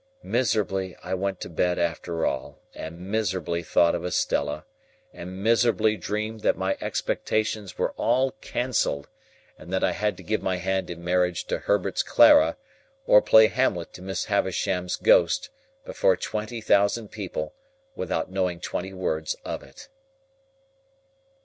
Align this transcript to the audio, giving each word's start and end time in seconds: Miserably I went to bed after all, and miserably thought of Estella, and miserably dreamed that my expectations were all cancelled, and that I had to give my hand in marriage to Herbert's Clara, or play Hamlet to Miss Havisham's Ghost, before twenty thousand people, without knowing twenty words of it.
Miserably 0.23 0.95
I 1.03 1.13
went 1.13 1.39
to 1.41 1.47
bed 1.47 1.77
after 1.77 2.25
all, 2.25 2.57
and 2.73 2.99
miserably 2.99 3.61
thought 3.61 3.93
of 3.93 4.03
Estella, 4.03 4.65
and 5.13 5.43
miserably 5.43 5.95
dreamed 5.95 6.39
that 6.39 6.57
my 6.57 6.75
expectations 6.81 7.77
were 7.77 7.91
all 7.97 8.31
cancelled, 8.41 9.09
and 9.59 9.71
that 9.71 9.83
I 9.83 9.91
had 9.91 10.17
to 10.17 10.23
give 10.23 10.41
my 10.41 10.55
hand 10.55 10.89
in 10.89 11.03
marriage 11.03 11.45
to 11.49 11.59
Herbert's 11.59 12.01
Clara, 12.01 12.57
or 13.05 13.21
play 13.21 13.45
Hamlet 13.45 13.93
to 13.93 14.01
Miss 14.01 14.25
Havisham's 14.25 14.95
Ghost, 14.95 15.51
before 15.85 16.17
twenty 16.17 16.61
thousand 16.61 17.09
people, 17.09 17.53
without 17.95 18.31
knowing 18.31 18.59
twenty 18.59 18.93
words 18.93 19.35
of 19.45 19.61
it. 19.61 19.87